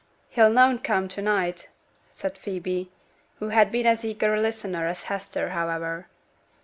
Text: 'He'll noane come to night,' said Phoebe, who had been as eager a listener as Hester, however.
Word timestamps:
'He'll 0.29 0.49
noane 0.49 0.79
come 0.79 1.07
to 1.09 1.21
night,' 1.21 1.69
said 2.09 2.35
Phoebe, 2.35 2.89
who 3.37 3.49
had 3.49 3.71
been 3.71 3.85
as 3.85 4.03
eager 4.03 4.33
a 4.33 4.41
listener 4.41 4.87
as 4.87 5.03
Hester, 5.03 5.49
however. 5.49 6.07